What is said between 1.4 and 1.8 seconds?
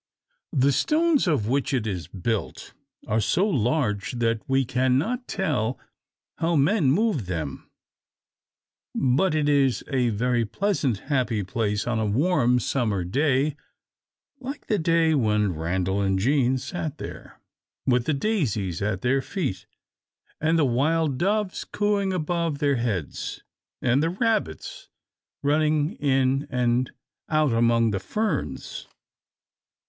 which